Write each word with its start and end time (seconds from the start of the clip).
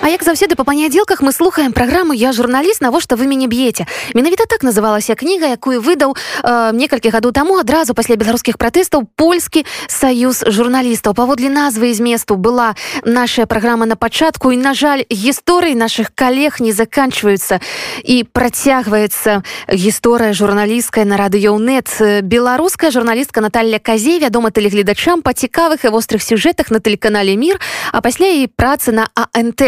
А 0.00 0.07
як 0.07 0.23
заўсёды 0.23 0.55
па 0.55 0.63
панядзелках 0.63 1.21
мы 1.21 1.31
слухаем 1.31 1.73
праграму 1.73 2.13
я 2.13 2.31
журналіст 2.31 2.81
навошта 2.81 3.15
вы 3.15 3.27
мяне 3.27 3.47
б'еце 3.47 3.85
менавіта 4.15 4.45
так 4.47 4.63
называлася 4.63 5.15
кніга 5.15 5.51
якую 5.51 5.81
выдаў 5.81 6.15
э, 6.15 6.71
некалькі 6.73 7.11
гадоў 7.11 7.31
таму 7.31 7.59
адразу 7.59 7.93
пасля 7.93 8.15
беларускіх 8.15 8.57
пратэстаў 8.57 9.05
польскі 9.15 9.65
саюз 9.87 10.43
журналістаў 10.47 11.13
паводле 11.13 11.49
назвы 11.49 11.91
і 11.91 11.93
зместу 11.93 12.35
была 12.35 12.73
наша 13.05 13.45
праграма 13.45 13.85
на 13.85 13.95
пачатку 13.95 14.51
і 14.51 14.57
на 14.57 14.73
жаль 14.73 15.03
гісторыі 15.11 15.75
наших 15.75 16.15
калег 16.15 16.59
не 16.59 16.71
заканчваюцца 16.71 17.59
і 18.03 18.23
працягваецца 18.23 19.43
гісторыя 19.69 20.33
журналісткая 20.33 21.05
на 21.05 21.17
радыёнет 21.17 21.87
беларуская 22.23 22.91
журналістка 22.91 23.41
Наталья 23.41 23.79
казей 23.79 24.19
вядома 24.19 24.51
тэлегледачам 24.51 25.21
па 25.21 25.33
цікавых 25.33 25.85
і 25.85 25.93
вострых 25.93 26.23
сюжэтах 26.23 26.71
на 26.71 26.79
тэлеканале 26.79 27.35
мир 27.35 27.59
а 27.91 28.01
пасля 28.01 28.27
і 28.27 28.47
працы 28.47 28.91
на 28.91 29.09
ант 29.13 29.61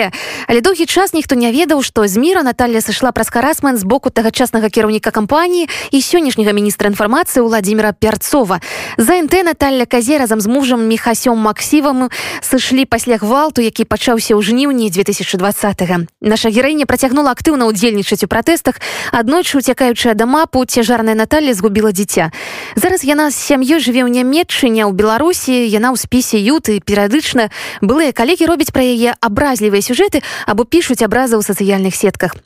але 0.48 0.62
доўгі 0.62 0.86
час 0.86 1.14
ніхто 1.14 1.36
не 1.36 1.52
ведаў 1.52 1.84
што 1.84 2.08
з 2.08 2.18
міра 2.18 2.44
Наталья 2.44 2.80
сышла 2.80 3.12
праз 3.12 3.30
карасмен 3.30 3.77
з 3.77 3.84
боку 3.84 4.09
тагачаснага 4.09 4.70
кіраўніка 4.70 5.12
кампаніі 5.12 5.68
і 5.91 5.98
сённяшняга 5.98 6.52
міністра 6.54 6.90
інфармацыі 6.90 7.41
владимира 7.41 7.94
пярцова 7.94 8.62
за 8.98 9.18
нт 9.18 9.34
Наталья 9.44 9.86
казе 9.86 10.18
разам 10.18 10.41
з 10.41 10.48
мужам 10.48 10.86
мехасём 10.88 11.36
максівам 11.36 12.09
сышлі 12.41 12.86
пасля 12.86 13.18
гвалту 13.18 13.62
які 13.62 13.84
пачаўся 13.84 14.36
ў 14.36 14.41
жніўні 14.46 14.90
2020 14.90 15.82
наша 16.22 16.49
гераіня 16.49 16.85
працягнула 16.85 17.34
актыўна 17.34 17.66
ўдзельнічаць 17.71 18.24
у 18.24 18.27
пратэстах 18.27 18.77
аднойчы 19.12 19.58
уцякаючая 19.58 20.13
да 20.13 20.26
мапу 20.26 20.66
цяжарная 20.66 21.16
Наталья 21.16 21.54
згубіла 21.54 21.91
дзіця. 21.91 22.32
Зараз 22.76 23.04
яна 23.04 23.32
з 23.32 23.35
сям'ёй 23.35 23.80
жыве 23.80 24.04
ў 24.04 24.12
нямметчыне 24.12 24.85
ў 24.85 24.91
беларусі 24.91 25.54
яна 25.54 25.94
ў 25.94 25.98
спісе 25.98 26.38
юты. 26.38 26.84
Перыядычна 26.84 27.49
былыя 27.82 28.12
калегі 28.12 28.46
робяць 28.46 28.76
пра 28.76 28.84
яе 28.84 29.16
абразлівыя 29.21 29.82
сюжэты 29.82 30.12
або 30.47 30.65
пішуць 30.65 31.02
абразы 31.02 31.38
ў 31.38 31.43
сацыяльных 31.43 31.95
сетках. 31.95 32.37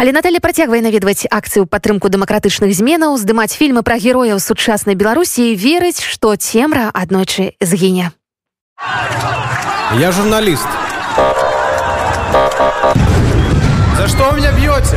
Але 0.00 0.12
Наталья 0.12 0.40
працягвае 0.40 0.80
наведваць 0.80 1.28
акцыю 1.28 1.66
падтрымку 1.66 2.08
дэмакратычных 2.08 2.72
зменаў, 2.72 3.20
здымаць 3.20 3.52
фільмы 3.52 3.82
пра 3.82 4.00
герояў 4.00 4.40
сучаснай 4.40 4.96
Беларусі 4.96 5.52
і 5.52 5.58
верыць, 5.60 6.00
што 6.00 6.36
цемра 6.36 6.88
аднойчы 6.94 7.52
згіне. 7.60 8.12
Я 9.98 10.12
журналіст. 10.12 10.68
За 13.96 14.08
что 14.08 14.30
вы 14.30 14.40
меня 14.40 14.52
бьете? 14.52 14.96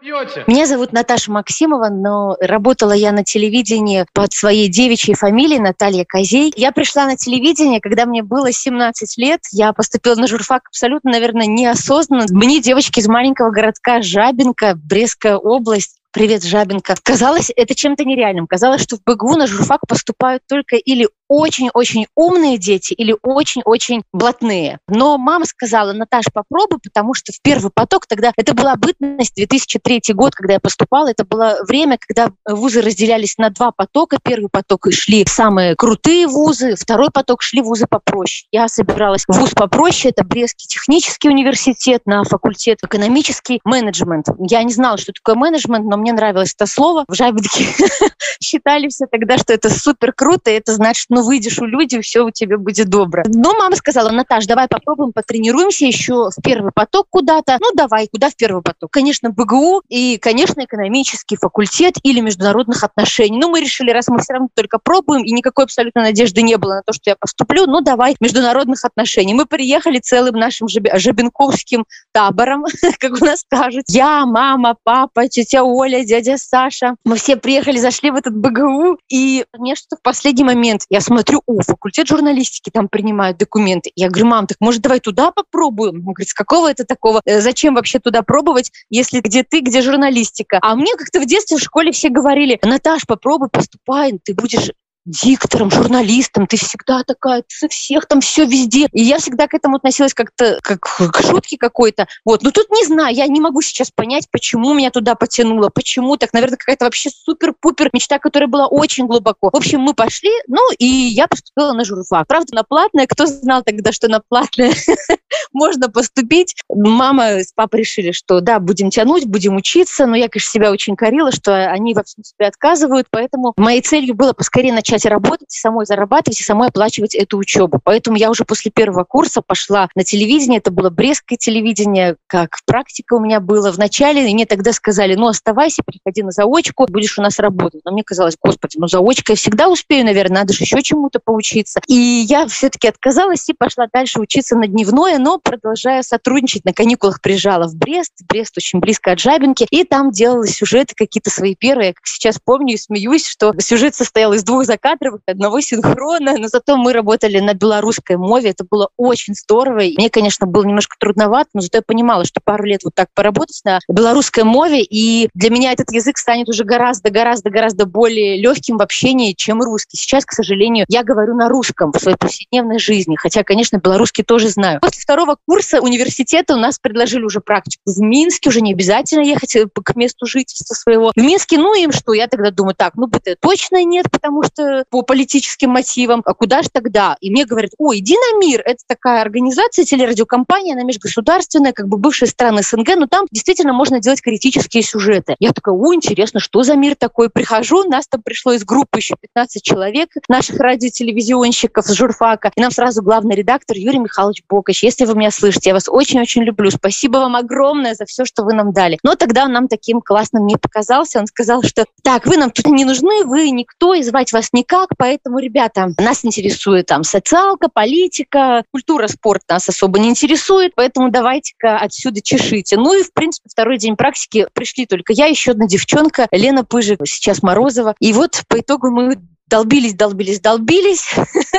Бьете? 0.00 0.44
Меня 0.46 0.66
зовут 0.66 0.92
Наташа 0.92 1.30
Максимова, 1.30 1.88
но 1.90 2.36
работала 2.40 2.92
я 2.92 3.12
на 3.12 3.24
телевидении 3.24 4.06
под 4.14 4.32
своей 4.32 4.68
девичьей 4.68 5.14
фамилией 5.14 5.58
Наталья 5.58 6.04
Козей. 6.08 6.52
Я 6.56 6.72
пришла 6.72 7.06
на 7.06 7.16
телевидение, 7.16 7.80
когда 7.80 8.06
мне 8.06 8.22
было 8.22 8.50
17 8.50 9.18
лет. 9.18 9.40
Я 9.52 9.72
поступила 9.72 10.14
на 10.14 10.26
журфак 10.26 10.68
абсолютно, 10.68 11.10
наверное, 11.10 11.46
неосознанно. 11.46 12.26
Мне 12.30 12.60
девочки 12.60 13.00
из 13.00 13.08
маленького 13.08 13.50
городка 13.50 14.00
Жабинка, 14.00 14.74
Брестская 14.74 15.36
область, 15.36 16.00
Привет, 16.12 16.42
Жабинка. 16.42 16.96
Казалось, 17.00 17.52
это 17.54 17.76
чем-то 17.76 18.04
нереальным. 18.04 18.48
Казалось, 18.48 18.82
что 18.82 18.96
в 18.96 19.04
БГУ 19.04 19.36
на 19.36 19.46
журфак 19.46 19.82
поступают 19.86 20.42
только 20.48 20.74
или 20.74 21.08
очень-очень 21.30 22.06
умные 22.16 22.58
дети 22.58 22.92
или 22.92 23.16
очень-очень 23.22 24.02
блатные. 24.12 24.80
Но 24.88 25.16
мама 25.16 25.46
сказала, 25.46 25.92
Наташ, 25.92 26.24
попробуй, 26.34 26.80
потому 26.82 27.14
что 27.14 27.32
в 27.32 27.40
первый 27.40 27.70
поток 27.72 28.08
тогда, 28.08 28.32
это 28.36 28.52
была 28.52 28.74
бытность, 28.74 29.36
2003 29.36 30.02
год, 30.08 30.34
когда 30.34 30.54
я 30.54 30.60
поступала, 30.60 31.08
это 31.08 31.24
было 31.24 31.58
время, 31.68 31.98
когда 32.04 32.32
вузы 32.48 32.82
разделялись 32.82 33.38
на 33.38 33.50
два 33.50 33.70
потока. 33.70 34.18
Первый 34.22 34.48
поток 34.50 34.88
шли 34.90 35.24
самые 35.28 35.76
крутые 35.76 36.26
вузы, 36.26 36.74
второй 36.74 37.10
поток 37.12 37.42
шли 37.42 37.62
вузы 37.62 37.86
попроще. 37.86 38.48
Я 38.50 38.66
собиралась 38.66 39.24
в 39.28 39.32
вуз 39.32 39.50
попроще, 39.50 40.12
это 40.12 40.24
Брестский 40.24 40.66
технический 40.66 41.28
университет 41.28 42.02
на 42.06 42.24
факультет 42.24 42.80
экономический 42.82 43.60
менеджмент. 43.64 44.26
Я 44.40 44.64
не 44.64 44.72
знала, 44.72 44.98
что 44.98 45.12
такое 45.12 45.36
менеджмент, 45.36 45.86
но 45.86 45.96
мне 45.96 46.12
нравилось 46.12 46.54
это 46.54 46.66
слово. 46.66 47.04
В 47.06 47.14
Жабинке 47.14 47.66
считали 48.42 48.88
все 48.88 49.06
тогда, 49.06 49.38
что 49.38 49.52
это 49.52 49.70
супер 49.70 50.12
круто, 50.12 50.50
и 50.50 50.54
это 50.54 50.72
значит, 50.74 51.06
ну, 51.08 51.19
ну, 51.20 51.26
выйдешь 51.26 51.58
у 51.58 51.66
люди, 51.66 52.00
все 52.00 52.24
у 52.24 52.30
тебя 52.30 52.56
будет 52.56 52.88
добро. 52.88 53.22
Но 53.26 53.52
мама 53.54 53.76
сказала, 53.76 54.10
Наташ, 54.10 54.46
давай 54.46 54.68
попробуем, 54.68 55.12
потренируемся 55.12 55.84
еще 55.84 56.30
в 56.30 56.42
первый 56.42 56.72
поток 56.72 57.06
куда-то. 57.10 57.58
Ну, 57.60 57.72
давай, 57.74 58.08
куда 58.08 58.30
в 58.30 58.36
первый 58.36 58.62
поток? 58.62 58.90
Конечно, 58.90 59.30
БГУ 59.30 59.82
и, 59.88 60.16
конечно, 60.16 60.64
экономический 60.64 61.36
факультет 61.36 61.96
или 62.02 62.20
международных 62.20 62.84
отношений. 62.84 63.38
Ну, 63.38 63.50
мы 63.50 63.60
решили, 63.60 63.90
раз 63.90 64.08
мы 64.08 64.20
все 64.20 64.34
равно 64.34 64.48
только 64.54 64.78
пробуем, 64.82 65.24
и 65.24 65.32
никакой 65.32 65.64
абсолютно 65.64 66.02
надежды 66.02 66.42
не 66.42 66.56
было 66.56 66.76
на 66.76 66.82
то, 66.82 66.92
что 66.92 67.10
я 67.10 67.16
поступлю, 67.16 67.66
ну, 67.66 67.82
давай 67.82 68.16
международных 68.20 68.84
отношений. 68.84 69.34
Мы 69.34 69.44
приехали 69.44 69.98
целым 69.98 70.36
нашим 70.36 70.68
жабинковским 70.68 71.84
табором, 72.12 72.64
как 72.98 73.12
у 73.20 73.24
нас 73.24 73.40
скажут. 73.40 73.84
Я, 73.88 74.24
мама, 74.24 74.74
папа, 74.82 75.28
тетя 75.28 75.64
Оля, 75.64 76.02
дядя 76.02 76.38
Саша. 76.38 76.96
Мы 77.04 77.16
все 77.16 77.36
приехали, 77.36 77.76
зашли 77.76 78.10
в 78.10 78.14
этот 78.14 78.34
БГУ, 78.34 78.98
и 79.10 79.44
мне 79.58 79.74
что 79.74 79.96
в 79.96 80.02
последний 80.02 80.44
момент 80.44 80.82
я 80.88 81.00
смотрю, 81.10 81.42
о, 81.46 81.60
факультет 81.60 82.06
журналистики 82.06 82.70
там 82.70 82.88
принимают 82.88 83.36
документы. 83.36 83.90
Я 83.96 84.08
говорю, 84.10 84.26
мам, 84.26 84.46
так 84.46 84.58
может 84.60 84.80
давай 84.80 85.00
туда 85.00 85.32
попробуем? 85.32 85.96
Он 86.06 86.12
говорит, 86.12 86.28
с 86.28 86.34
какого 86.34 86.70
это 86.70 86.84
такого? 86.84 87.20
Э, 87.24 87.40
зачем 87.40 87.74
вообще 87.74 87.98
туда 87.98 88.22
пробовать, 88.22 88.70
если 88.90 89.20
где 89.20 89.42
ты, 89.42 89.60
где 89.60 89.82
журналистика? 89.82 90.60
А 90.62 90.76
мне 90.76 90.94
как-то 90.96 91.18
в 91.18 91.26
детстве 91.26 91.56
в 91.56 91.60
школе 91.60 91.90
все 91.90 92.10
говорили, 92.10 92.60
Наташ, 92.62 93.06
попробуй, 93.06 93.48
поступай, 93.48 94.12
ты 94.22 94.34
будешь 94.34 94.70
диктором, 95.04 95.70
журналистом, 95.70 96.46
ты 96.46 96.56
всегда 96.56 97.02
такая, 97.04 97.42
ты 97.42 97.68
всех 97.68 98.06
там 98.06 98.20
все 98.20 98.44
везде. 98.44 98.86
И 98.92 99.02
я 99.02 99.18
всегда 99.18 99.46
к 99.46 99.54
этому 99.54 99.76
относилась 99.76 100.14
как-то 100.14 100.58
как 100.62 100.80
к 100.80 101.22
шутке 101.22 101.56
какой-то. 101.56 102.06
Вот. 102.24 102.42
Но 102.42 102.50
тут 102.50 102.70
не 102.70 102.84
знаю, 102.84 103.14
я 103.14 103.26
не 103.26 103.40
могу 103.40 103.62
сейчас 103.62 103.90
понять, 103.90 104.28
почему 104.30 104.74
меня 104.74 104.90
туда 104.90 105.14
потянуло, 105.14 105.70
почему 105.70 106.16
так. 106.16 106.32
Наверное, 106.32 106.58
какая-то 106.58 106.84
вообще 106.84 107.10
супер-пупер 107.10 107.90
мечта, 107.92 108.18
которая 108.18 108.48
была 108.48 108.66
очень 108.66 109.06
глубоко. 109.06 109.50
В 109.52 109.56
общем, 109.56 109.80
мы 109.80 109.94
пошли, 109.94 110.30
ну, 110.46 110.72
и 110.78 110.86
я 110.86 111.26
поступила 111.26 111.72
на 111.72 111.84
журфак. 111.84 112.26
Правда, 112.26 112.54
на 112.54 112.64
платное. 112.64 113.06
Кто 113.06 113.26
знал 113.26 113.62
тогда, 113.62 113.92
что 113.92 114.08
на 114.08 114.20
платное 114.20 114.72
можно 115.52 115.88
поступить? 115.88 116.54
Мама 116.68 117.40
с 117.40 117.52
папой 117.52 117.80
решили, 117.80 118.12
что 118.12 118.40
да, 118.40 118.60
будем 118.60 118.90
тянуть, 118.90 119.26
будем 119.26 119.56
учиться. 119.56 120.06
Но 120.06 120.16
я, 120.16 120.28
конечно, 120.28 120.50
себя 120.50 120.70
очень 120.70 120.96
корила, 120.96 121.32
что 121.32 121.70
они 121.70 121.94
во 121.94 122.04
всем 122.04 122.22
себе 122.22 122.46
отказывают. 122.46 123.06
Поэтому 123.10 123.54
моей 123.56 123.80
целью 123.80 124.14
было 124.14 124.32
поскорее 124.32 124.72
начать 124.72 124.89
начать 124.90 125.06
работать, 125.06 125.50
самой 125.50 125.86
зарабатывать 125.86 126.40
и 126.40 126.42
самой 126.42 126.68
оплачивать 126.68 127.14
эту 127.14 127.38
учебу. 127.38 127.80
Поэтому 127.82 128.16
я 128.16 128.30
уже 128.30 128.44
после 128.44 128.70
первого 128.70 129.04
курса 129.04 129.42
пошла 129.42 129.88
на 129.94 130.04
телевидение. 130.04 130.58
Это 130.58 130.70
было 130.70 130.90
Брестское 130.90 131.38
телевидение, 131.38 132.16
как 132.26 132.58
практика 132.66 133.14
у 133.14 133.20
меня 133.20 133.40
была 133.40 133.70
в 133.70 133.78
начале. 133.78 134.28
И 134.28 134.34
мне 134.34 134.46
тогда 134.46 134.72
сказали, 134.72 135.14
ну, 135.14 135.28
оставайся, 135.28 135.82
приходи 135.84 136.22
на 136.22 136.30
заочку, 136.30 136.86
будешь 136.88 137.18
у 137.18 137.22
нас 137.22 137.38
работать. 137.38 137.82
Но 137.84 137.92
мне 137.92 138.02
казалось, 138.02 138.36
господи, 138.42 138.76
ну, 138.78 138.88
заочка 138.88 139.32
я 139.32 139.36
всегда 139.36 139.68
успею, 139.68 140.04
наверное, 140.04 140.40
надо 140.40 140.52
же 140.52 140.64
еще 140.64 140.82
чему-то 140.82 141.20
поучиться. 141.22 141.80
И 141.86 141.94
я 141.94 142.46
все-таки 142.46 142.88
отказалась 142.88 143.48
и 143.48 143.54
пошла 143.54 143.86
дальше 143.92 144.20
учиться 144.20 144.56
на 144.56 144.66
дневное, 144.66 145.18
но 145.18 145.38
продолжая 145.38 146.02
сотрудничать. 146.02 146.64
На 146.64 146.72
каникулах 146.72 147.20
приезжала 147.20 147.68
в 147.68 147.76
Брест. 147.76 148.12
Брест 148.28 148.56
очень 148.56 148.80
близко 148.80 149.12
от 149.12 149.20
Жабинки. 149.20 149.66
И 149.70 149.84
там 149.84 150.10
делала 150.10 150.46
сюжеты 150.46 150.94
какие-то 150.96 151.30
свои 151.30 151.54
первые. 151.54 151.88
Я 151.88 151.92
как 151.94 152.06
сейчас 152.06 152.38
помню 152.42 152.74
и 152.74 152.78
смеюсь, 152.78 153.26
что 153.26 153.54
сюжет 153.60 153.94
состоял 153.94 154.32
из 154.32 154.42
двух 154.42 154.64
закадровых, 154.80 155.20
одного 155.26 155.60
синхрона, 155.60 156.36
но 156.38 156.48
зато 156.48 156.76
мы 156.76 156.92
работали 156.92 157.38
на 157.38 157.54
белорусской 157.54 158.16
мове, 158.16 158.50
это 158.50 158.64
было 158.68 158.88
очень 158.96 159.34
здорово. 159.34 159.80
И 159.80 159.96
мне, 159.96 160.10
конечно, 160.10 160.46
было 160.46 160.64
немножко 160.64 160.96
трудновато, 160.98 161.50
но 161.54 161.60
зато 161.60 161.78
я 161.78 161.82
понимала, 161.82 162.24
что 162.24 162.40
пару 162.42 162.64
лет 162.64 162.82
вот 162.84 162.94
так 162.94 163.08
поработать 163.14 163.60
на 163.64 163.80
белорусской 163.88 164.44
мове, 164.44 164.82
и 164.82 165.28
для 165.34 165.50
меня 165.50 165.72
этот 165.72 165.92
язык 165.92 166.18
станет 166.18 166.48
уже 166.48 166.64
гораздо-гораздо-гораздо 166.64 167.86
более 167.86 168.40
легким 168.40 168.78
в 168.78 168.82
общении, 168.82 169.32
чем 169.32 169.60
русский. 169.60 169.96
Сейчас, 169.96 170.24
к 170.24 170.32
сожалению, 170.32 170.86
я 170.88 171.02
говорю 171.02 171.34
на 171.34 171.48
русском 171.48 171.92
в 171.92 171.98
своей 171.98 172.16
повседневной 172.16 172.78
жизни, 172.78 173.16
хотя, 173.16 173.42
конечно, 173.44 173.78
белорусский 173.78 174.24
тоже 174.24 174.48
знаю. 174.48 174.80
После 174.80 175.02
второго 175.02 175.36
курса 175.46 175.80
университета 175.80 176.54
у 176.54 176.58
нас 176.58 176.78
предложили 176.78 177.22
уже 177.22 177.40
практику 177.40 177.82
в 177.86 178.00
Минске, 178.00 178.48
уже 178.48 178.60
не 178.60 178.72
обязательно 178.72 179.22
ехать 179.22 179.54
э, 179.56 179.66
к 179.72 179.96
месту 179.96 180.26
жительства 180.26 180.74
своего. 180.74 181.12
В 181.14 181.20
Минске, 181.20 181.58
ну 181.58 181.74
им 181.74 181.92
что, 181.92 182.12
я 182.12 182.26
тогда 182.26 182.50
думаю, 182.50 182.74
так, 182.74 182.94
ну 182.94 183.06
БТ 183.06 183.36
точно 183.40 183.84
нет, 183.84 184.10
потому 184.10 184.42
что 184.42 184.69
по 184.90 185.02
политическим 185.02 185.70
мотивам, 185.70 186.22
а 186.24 186.34
куда 186.34 186.62
же 186.62 186.68
тогда? 186.72 187.16
И 187.20 187.30
мне 187.30 187.44
говорят, 187.44 187.72
ой, 187.78 187.98
иди 187.98 188.16
на 188.16 188.38
мир, 188.38 188.62
это 188.64 188.82
такая 188.86 189.22
организация, 189.22 189.84
телерадиокомпания, 189.84 190.74
она 190.74 190.82
межгосударственная, 190.82 191.72
как 191.72 191.88
бы 191.88 191.96
бывшая 191.96 192.26
страны 192.26 192.62
СНГ, 192.62 192.96
но 192.96 193.06
там 193.06 193.26
действительно 193.30 193.72
можно 193.72 194.00
делать 194.00 194.20
критические 194.22 194.82
сюжеты. 194.82 195.36
Я 195.38 195.52
такая, 195.52 195.74
о, 195.74 195.94
интересно, 195.94 196.40
что 196.40 196.62
за 196.62 196.74
мир 196.76 196.96
такой? 196.96 197.30
Прихожу, 197.30 197.84
нас 197.84 198.06
там 198.08 198.22
пришло 198.22 198.52
из 198.52 198.64
группы 198.64 198.98
еще 198.98 199.14
15 199.20 199.62
человек, 199.62 200.10
наших 200.28 200.58
радиотелевизионщиков 200.58 201.86
журфака, 201.88 202.52
и 202.54 202.60
нам 202.60 202.70
сразу 202.70 203.02
главный 203.02 203.34
редактор 203.36 203.76
Юрий 203.76 203.98
Михайлович 203.98 204.42
Бокач. 204.48 204.82
Если 204.82 205.04
вы 205.04 205.14
меня 205.14 205.30
слышите, 205.30 205.70
я 205.70 205.74
вас 205.74 205.88
очень-очень 205.88 206.42
люблю. 206.42 206.70
Спасибо 206.70 207.18
вам 207.18 207.36
огромное 207.36 207.94
за 207.94 208.04
все, 208.06 208.24
что 208.24 208.44
вы 208.44 208.54
нам 208.54 208.72
дали. 208.72 208.98
Но 209.02 209.14
тогда 209.14 209.44
он 209.44 209.52
нам 209.52 209.68
таким 209.68 210.00
классным 210.00 210.46
не 210.46 210.56
показался. 210.56 211.18
Он 211.18 211.26
сказал, 211.26 211.62
что 211.62 211.84
так, 212.02 212.26
вы 212.26 212.36
нам 212.36 212.50
тут 212.50 212.66
не 212.66 212.84
нужны, 212.84 213.24
вы 213.24 213.50
никто, 213.50 213.94
и 213.94 214.02
звать 214.02 214.32
вас 214.32 214.50
не 214.52 214.59
никак, 214.60 214.90
поэтому, 214.96 215.38
ребята, 215.38 215.92
нас 215.98 216.24
интересует 216.24 216.86
там 216.86 217.02
социалка, 217.04 217.68
политика, 217.72 218.64
культура, 218.70 219.08
спорт 219.08 219.42
нас 219.48 219.68
особо 219.68 219.98
не 219.98 220.08
интересует, 220.08 220.72
поэтому 220.74 221.10
давайте-ка 221.10 221.78
отсюда 221.78 222.20
чешите. 222.20 222.76
Ну 222.76 222.98
и, 222.98 223.02
в 223.02 223.12
принципе, 223.12 223.48
второй 223.50 223.78
день 223.78 223.96
практики 223.96 224.46
пришли 224.52 224.86
только 224.86 225.12
я, 225.12 225.26
еще 225.26 225.52
одна 225.52 225.66
девчонка, 225.66 226.28
Лена 226.30 226.64
Пыжик, 226.64 227.00
сейчас 227.04 227.42
Морозова. 227.42 227.94
И 228.00 228.12
вот 228.12 228.42
по 228.48 228.60
итогу 228.60 228.90
мы 228.90 229.16
долбились, 229.50 229.94
долбились, 229.94 230.40
долбились, 230.40 231.10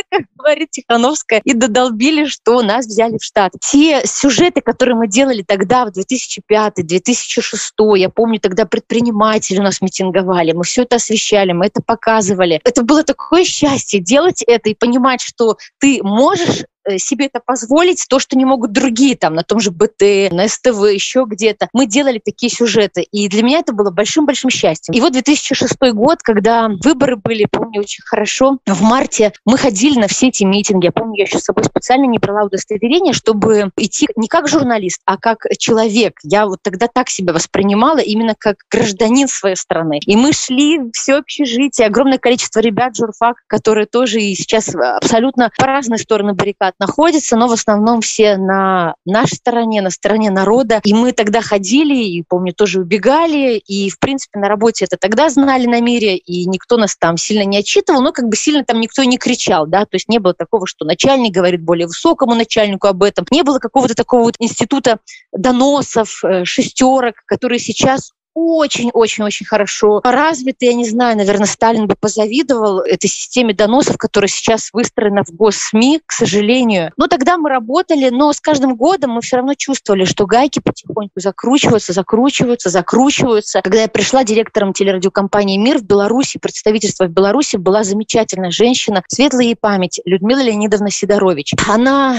как 0.10 0.24
говорит 0.36 0.72
Тихановская, 0.72 1.42
и 1.44 1.54
додолбили, 1.54 2.26
что 2.26 2.64
нас 2.64 2.88
взяли 2.88 3.18
в 3.18 3.24
штат. 3.24 3.52
Те 3.60 4.02
сюжеты, 4.06 4.62
которые 4.62 4.96
мы 4.96 5.08
делали 5.08 5.44
тогда, 5.44 5.86
в 5.86 5.90
2005-2006, 5.90 7.98
я 7.98 8.10
помню, 8.10 8.40
тогда 8.40 8.66
предприниматели 8.66 9.60
у 9.60 9.64
нас 9.64 9.82
митинговали, 9.82 10.54
мы 10.54 10.64
все 10.64 10.84
это 10.84 10.96
освещали, 10.96 11.52
мы 11.52 11.66
это 11.68 11.82
показывали. 11.86 12.62
Это 12.64 12.82
было 12.84 13.04
такое 13.04 13.44
счастье 13.44 14.00
делать 14.00 14.42
это 14.42 14.70
и 14.70 14.76
понимать, 14.76 15.22
что 15.22 15.58
ты 15.80 16.00
можешь 16.02 16.64
себе 16.98 17.26
это 17.26 17.40
позволить, 17.44 18.06
то, 18.10 18.20
что 18.20 18.38
не 18.38 18.46
могут 18.46 18.72
другие, 18.72 19.16
там, 19.16 19.34
на 19.34 19.44
том 19.44 19.60
же 19.60 19.72
БТ, 19.72 20.32
на 20.32 20.48
СТВ, 20.48 20.92
еще 20.92 21.26
где-то. 21.28 21.70
Мы 21.74 21.86
делали 21.86 22.22
такие 22.24 22.52
сюжеты, 22.52 23.02
и 23.02 23.28
для 23.28 23.44
меня 23.44 23.60
это 23.60 23.74
было 23.74 23.92
большим-большим 23.92 24.50
счастьем. 24.50 24.94
И 24.94 25.02
вот 25.02 25.14
2006 25.14 25.76
год, 25.94 26.20
когда 26.22 26.70
выборы 26.84 27.16
были, 27.16 27.48
помню 27.50 27.82
очень 27.82 28.04
хорошо, 28.04 28.60
в 28.66 28.82
марте 28.82 29.34
мы 29.46 29.58
ходили 29.58 30.00
на 30.00 30.08
все 30.08 30.28
эти 30.28 30.44
митинги. 30.44 30.86
Я 30.86 30.92
помню, 30.92 31.18
я 31.18 31.24
еще 31.24 31.40
с 31.40 31.44
собой 31.44 31.64
специально 31.64 32.06
не 32.06 32.18
брала 32.18 32.46
удостоверение, 32.46 33.14
чтобы 33.14 33.72
идти 33.78 34.08
не 34.16 34.28
как 34.28 34.48
журналист, 34.48 35.02
а 35.06 35.18
как 35.18 35.46
человек. 35.58 36.20
Я 36.24 36.46
вот 36.46 36.60
тогда 36.62 36.88
так 36.88 37.10
себя 37.10 37.34
воспринимала, 37.34 38.00
именно 38.00 38.36
как 38.38 38.58
гражданин 38.70 39.28
своей 39.28 39.56
страны. 39.56 40.00
И 40.06 40.16
мы 40.16 40.34
шли 40.34 40.80
все 40.94 41.16
общежитие, 41.16 41.88
огромное 41.88 42.18
количество 42.18 42.60
ребят 42.60 42.96
журфак, 42.96 43.38
которые 43.48 43.86
тоже 43.86 44.22
и 44.22 44.36
сейчас 44.36 44.74
абсолютно 44.76 45.52
по 45.58 45.66
разные 45.66 45.98
стороны 45.98 46.34
баррикад 46.34 46.76
находятся, 46.82 47.38
но 47.38 47.48
в 47.48 47.54
основном 47.54 48.02
все 48.02 48.36
на 48.38 48.96
нашей 49.06 49.36
стороне, 49.36 49.82
на 49.82 49.92
стороне 49.92 50.32
народа. 50.32 50.82
И 50.84 50.94
мы 50.94 51.14
тогда 51.14 51.42
ходили, 51.42 51.96
и, 51.96 52.24
помню, 52.28 52.54
тоже 52.54 52.82
убегали, 52.82 53.58
и, 53.58 53.90
в 53.90 54.00
принципе, 54.00 54.40
на 54.40 54.50
работе 54.50 54.86
это 54.86 54.98
тогда 54.98 55.30
знали 55.30 55.68
на 55.68 55.80
мире, 55.80 56.18
и 56.18 56.46
никто 56.46 56.78
нас 56.78 56.98
там 56.98 57.18
сильно 57.18 57.46
не 57.46 57.58
отчитывал, 57.58 58.02
но 58.02 58.12
как 58.12 58.28
бы 58.28 58.36
сильно 58.36 58.66
там 58.66 58.82
никто 58.82 59.04
и 59.04 59.08
не 59.08 59.18
кричал, 59.18 59.68
да, 59.68 59.82
то 59.82 59.96
есть 59.96 60.10
не 60.10 60.20
было 60.20 60.34
такого, 60.34 60.66
что 60.66 60.84
начальник 60.84 61.32
говорит 61.34 61.62
более 61.62 61.88
высокому 61.88 62.36
начальнику 62.36 62.88
об 62.88 63.04
этом, 63.04 63.26
не 63.32 63.44
было 63.44 63.60
какого-то 63.60 63.94
такого 63.94 64.24
вот 64.24 64.36
института 64.40 65.00
доносов, 65.32 66.24
э, 66.24 66.46
шестерок, 66.46 67.16
которые 67.26 67.60
сейчас 67.60 68.12
очень-очень-очень 68.34 69.46
хорошо 69.46 70.02
развиты. 70.04 70.66
Я 70.66 70.74
не 70.74 70.88
знаю, 70.88 71.18
наверное, 71.18 71.48
Сталин 71.48 71.88
бы 71.88 71.96
позавидовал 72.00 72.80
этой 72.80 73.08
системе 73.08 73.54
доносов, 73.54 73.98
которая 73.98 74.30
сейчас 74.30 74.70
выстроена 74.74 75.24
в 75.24 75.32
госсми, 75.32 76.00
к 76.06 76.12
сожалению. 76.12 76.92
Но 76.98 77.08
тогда 77.08 77.38
мы 77.38 77.50
работали, 77.50 78.10
но 78.10 78.34
с 78.34 78.40
каждым 78.40 78.76
годом 78.76 79.12
мы 79.12 79.22
все 79.22 79.38
равно 79.38 79.54
чувствовали, 79.56 80.06
что 80.06 80.26
гайки 80.26 80.60
потихоньку 80.60 81.20
закручиваются, 81.20 81.94
закручиваются, 81.94 82.70
закручиваются. 82.70 83.62
Когда 83.62 83.82
я 83.82 83.88
пришла 83.88 84.24
директором 84.24 84.74
телерадиокомпании 84.74 85.58
«Мир» 85.58 85.80
в 85.80 85.84
Беларуси, 85.84 86.40
представительство 86.40 87.06
в 87.06 87.10
Беларуси, 87.10 87.58
была 87.58 87.84
замечательная 87.84 88.52
женщина, 88.52 89.04
светлая 89.08 89.46
ей 89.46 89.56
память, 89.56 90.00
Людмила 90.06 90.42
Леонидовна 90.42 90.90
Сидорович. 90.90 91.54
Она 91.68 92.18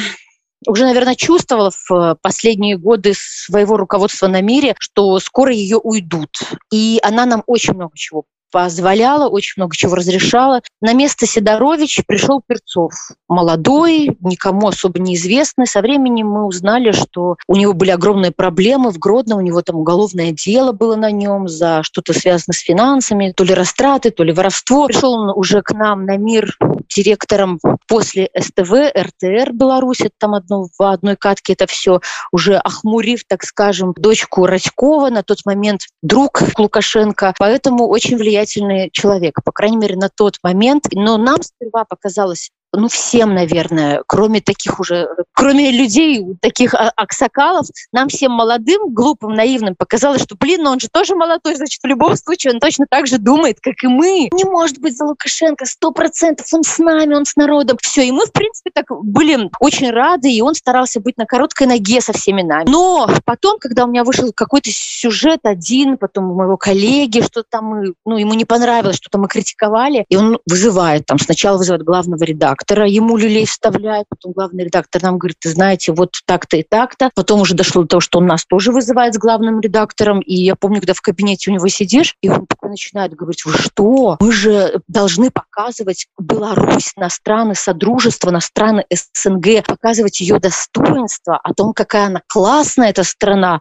уже, 0.67 0.85
наверное, 0.85 1.14
чувствовала 1.14 1.70
в 1.70 1.91
э, 1.93 2.17
последние 2.20 2.76
годы 2.76 3.12
своего 3.14 3.76
руководства 3.76 4.29
на 4.29 4.41
мире, 4.41 4.75
что 4.79 5.19
скоро 5.20 5.53
ее 5.53 5.76
уйдут. 5.76 6.31
И 6.73 6.99
она 7.03 7.26
нам 7.26 7.43
очень 7.47 7.75
много 7.75 7.93
чего 7.97 8.25
позволяла, 8.52 9.28
очень 9.28 9.54
много 9.56 9.75
чего 9.75 9.96
разрешала. 9.96 10.60
На 10.81 10.93
место 10.93 11.26
Сидорович 11.26 12.02
пришел 12.06 12.43
Перцов. 12.46 12.93
Молодой, 13.28 14.16
никому 14.20 14.69
особо 14.69 15.00
неизвестный. 15.00 15.66
Со 15.66 15.81
временем 15.81 16.28
мы 16.28 16.44
узнали, 16.44 16.93
что 16.93 17.37
у 17.49 17.56
него 17.56 17.72
были 17.72 17.90
огромные 17.90 18.31
проблемы 18.31 18.90
в 18.90 18.99
Гродно, 18.99 19.37
у 19.37 19.40
него 19.40 19.62
там 19.62 19.76
уголовное 19.76 20.32
дело 20.32 20.72
было 20.72 20.94
на 20.96 21.10
нем 21.10 21.49
за 21.49 21.82
что-то 21.82 22.12
связанное 22.12 22.54
с 22.54 22.60
финансами, 22.60 23.32
то 23.34 23.43
ли 23.43 23.54
растраты, 23.54 24.10
то 24.10 24.22
ли 24.22 24.32
воровство. 24.32 24.87
Пришел 24.87 25.14
он 25.14 25.32
уже 25.34 25.62
к 25.62 25.72
нам 25.72 26.04
на 26.04 26.16
мир 26.19 26.56
директором 26.94 27.58
после 27.88 28.28
СТВ, 28.38 28.72
РТР 28.94 29.52
Беларуси, 29.52 30.10
там 30.19 30.34
одно, 30.34 30.66
в 30.78 30.82
одной 30.82 31.16
катке 31.16 31.54
это 31.54 31.66
все, 31.66 32.00
уже 32.32 32.56
охмурив, 32.56 33.25
так 33.26 33.44
скажем, 33.44 33.94
дочку 33.96 34.46
Радькова, 34.46 35.10
на 35.10 35.22
тот 35.22 35.38
момент 35.44 35.82
друг 36.02 36.43
Лукашенко, 36.58 37.34
поэтому 37.38 37.88
очень 37.88 38.16
влиятельный 38.42 38.90
человек, 38.90 39.42
по 39.44 39.52
крайней 39.52 39.76
мере, 39.76 39.96
на 39.96 40.08
тот 40.08 40.38
момент. 40.42 40.86
Но 40.92 41.16
нам 41.16 41.42
сперва 41.42 41.84
показалось 41.84 42.50
ну, 42.72 42.88
всем, 42.88 43.34
наверное, 43.34 44.02
кроме 44.06 44.40
таких 44.40 44.80
уже, 44.80 45.08
кроме 45.32 45.70
людей, 45.70 46.24
таких 46.40 46.74
а, 46.74 46.90
аксакалов, 46.96 47.66
нам 47.92 48.08
всем 48.08 48.32
молодым, 48.32 48.92
глупым, 48.94 49.34
наивным 49.34 49.76
показалось, 49.76 50.22
что, 50.22 50.36
блин, 50.36 50.62
ну 50.62 50.70
он 50.70 50.80
же 50.80 50.88
тоже 50.90 51.14
молодой, 51.14 51.56
значит, 51.56 51.82
в 51.82 51.86
любом 51.86 52.16
случае 52.16 52.54
он 52.54 52.60
точно 52.60 52.86
так 52.88 53.06
же 53.06 53.19
думает, 53.19 53.58
как 53.60 53.74
и 53.82 53.88
мы. 53.88 54.30
Не 54.32 54.44
может 54.44 54.78
быть 54.78 54.96
за 54.96 55.04
Лукашенко, 55.04 55.66
сто 55.66 55.90
процентов, 55.92 56.46
он 56.52 56.62
с 56.64 56.78
нами, 56.78 57.14
он 57.14 57.26
с 57.26 57.36
народом. 57.36 57.76
Все, 57.82 58.02
и 58.02 58.10
мы, 58.10 58.24
в 58.26 58.32
принципе, 58.32 58.70
так 58.72 58.86
были 58.88 59.50
очень 59.60 59.90
рады, 59.90 60.32
и 60.32 60.40
он 60.40 60.54
старался 60.54 61.00
быть 61.00 61.18
на 61.18 61.26
короткой 61.26 61.66
ноге 61.66 62.00
со 62.00 62.12
всеми 62.12 62.42
нами. 62.42 62.68
Но 62.68 63.08
потом, 63.25 63.58
когда 63.58 63.84
у 63.84 63.88
меня 63.88 64.04
вышел 64.04 64.32
какой-то 64.32 64.70
сюжет 64.72 65.40
один, 65.42 65.98
потом 65.98 66.30
у 66.30 66.34
моего 66.34 66.56
коллеги, 66.56 67.20
что 67.20 67.42
там 67.42 67.94
ну, 68.06 68.16
ему 68.16 68.34
не 68.34 68.44
понравилось, 68.44 68.96
что-то 68.96 69.18
мы 69.18 69.28
критиковали, 69.28 70.06
и 70.08 70.16
он 70.16 70.38
вызывает, 70.46 71.04
там, 71.06 71.18
сначала 71.18 71.58
вызывает 71.58 71.84
главного 71.84 72.25
редактора, 72.25 72.62
редактора, 72.62 72.87
ему 72.87 73.17
люлей 73.17 73.47
вставляют, 73.47 74.06
потом 74.09 74.32
главный 74.32 74.64
редактор 74.64 75.03
нам 75.03 75.19
говорит, 75.19 75.37
ты 75.41 75.49
знаете, 75.50 75.93
вот 75.93 76.20
так-то 76.26 76.56
и 76.56 76.62
так-то. 76.62 77.11
Потом 77.14 77.41
уже 77.41 77.55
дошло 77.55 77.82
до 77.82 77.88
того, 77.88 78.00
что 78.00 78.19
он 78.19 78.26
нас 78.26 78.44
тоже 78.44 78.73
вызывает 78.73 79.14
с 79.14 79.19
главным 79.19 79.61
редактором, 79.61 80.20
и 80.20 80.35
я 80.35 80.55
помню, 80.55 80.81
когда 80.81 80.94
в 80.94 81.00
кабинете 81.00 81.50
у 81.50 81.55
него 81.55 81.69
сидишь, 81.69 82.17
и 82.23 82.29
он 82.29 82.47
такой 82.47 82.70
начинает 82.70 83.14
говорить, 83.14 83.44
вы 83.44 83.53
что, 83.53 84.17
мы 84.20 84.32
же 84.32 84.81
должны 84.88 85.31
показывать 85.31 86.06
Беларусь 86.19 86.93
на 86.97 87.09
страны 87.09 87.55
Содружества, 87.55 88.31
на 88.31 88.41
страны 88.41 88.85
СНГ, 88.91 89.67
показывать 89.67 90.20
ее 90.20 90.38
достоинство, 90.38 91.38
о 91.43 91.55
том, 91.55 91.73
какая 91.73 92.06
она 92.06 92.23
классная 92.29 92.91
эта 92.91 93.05
страна, 93.05 93.61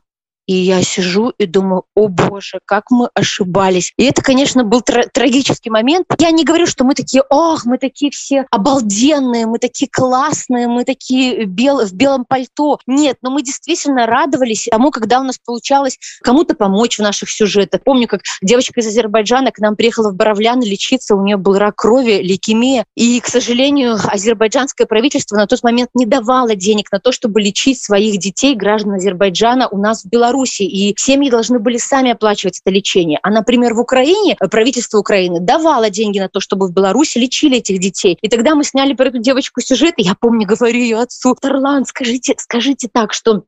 и 0.52 0.64
я 0.64 0.84
сижу 0.84 1.32
и 1.38 1.46
думаю, 1.46 1.84
о 1.96 2.10
боже, 2.10 2.60
как 2.66 2.92
мы 2.92 3.10
ошибались. 3.14 3.94
И 3.98 4.04
это, 4.04 4.22
конечно, 4.22 4.66
был 4.66 4.82
тр- 4.82 5.08
трагический 5.14 5.72
момент. 5.72 6.08
Я 6.20 6.32
не 6.32 6.44
говорю, 6.44 6.68
что 6.68 6.84
мы 6.84 6.94
такие, 6.94 7.24
ох, 7.30 7.66
мы 7.66 7.78
такие 7.78 8.12
все 8.12 8.46
обалденные, 8.52 9.46
мы 9.46 9.60
такие 9.60 9.90
классные, 9.90 10.68
мы 10.68 10.84
такие 10.84 11.46
бел- 11.46 11.86
в 11.86 11.94
белом 11.94 12.26
пальто. 12.28 12.80
Нет, 12.86 13.18
но 13.22 13.32
мы 13.32 13.44
действительно 13.44 14.06
радовались 14.06 14.68
тому, 14.70 14.92
когда 14.92 15.22
у 15.22 15.24
нас 15.24 15.38
получалось 15.38 15.98
кому-то 16.22 16.54
помочь 16.54 17.00
в 17.00 17.02
наших 17.02 17.30
сюжетах. 17.30 17.82
Помню, 17.86 18.08
как 18.08 18.22
девочка 18.42 18.82
из 18.82 18.88
Азербайджана 18.88 19.52
к 19.52 19.60
нам 19.60 19.78
приехала 19.78 20.10
в 20.10 20.16
Боровляны 20.16 20.64
лечиться, 20.64 21.16
у 21.16 21.24
нее 21.24 21.38
был 21.38 21.58
рак 21.58 21.78
крови, 21.78 22.22
лейкемия. 22.22 22.84
И, 22.96 23.22
к 23.22 23.28
сожалению, 23.28 23.98
азербайджанское 24.04 24.86
правительство 24.86 25.38
на 25.38 25.48
тот 25.48 25.64
момент 25.64 25.92
не 25.94 26.06
давало 26.06 26.56
денег 26.56 26.92
на 26.92 27.00
то, 27.00 27.14
чтобы 27.14 27.40
лечить 27.40 27.82
своих 27.82 28.18
детей, 28.18 28.54
граждан 28.56 28.96
Азербайджана, 28.96 29.70
у 29.70 29.78
нас 29.78 30.04
в 30.04 30.10
Беларуси. 30.10 30.41
Беларуси, 30.42 30.64
и 30.64 30.96
семьи 30.98 31.30
должны 31.30 31.60
были 31.60 31.78
сами 31.78 32.12
оплачивать 32.12 32.62
это 32.64 32.74
лечение. 32.74 33.20
А, 33.22 33.30
например, 33.30 33.74
в 33.74 33.80
Украине 33.80 34.36
э, 34.40 34.48
правительство 34.48 34.98
Украины 34.98 35.40
давало 35.40 35.90
деньги 35.90 36.20
на 36.20 36.30
то, 36.30 36.40
чтобы 36.40 36.68
в 36.68 36.74
Беларуси 36.74 37.18
лечили 37.18 37.58
этих 37.58 37.80
детей. 37.80 38.18
И 38.22 38.28
тогда 38.28 38.56
мы 38.56 38.64
сняли 38.64 38.94
про 38.94 39.10
эту 39.10 39.20
девочку 39.20 39.62
сюжет, 39.62 39.94
и 39.98 40.04
я 40.04 40.16
помню, 40.20 40.48
говорю 40.48 40.80
ее 40.80 41.00
отцу, 41.00 41.36
Тарлан, 41.40 41.86
скажите, 41.86 42.34
скажите 42.38 42.90
так, 42.92 43.14
что 43.14 43.44